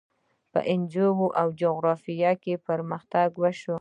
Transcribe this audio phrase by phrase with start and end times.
[0.51, 3.69] په نجوم او جغرافیه کې پرمختګ وشو.